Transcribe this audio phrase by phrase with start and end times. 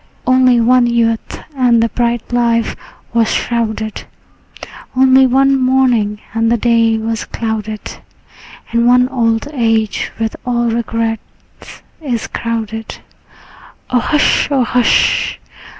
[0.25, 2.75] Only one youth, and the bright life
[3.13, 4.05] was shrouded;
[4.95, 8.01] Only one morning, and the day was clouded;
[8.71, 12.97] And one old age with all regrets is crowded.
[13.91, 15.39] O hush, O hush!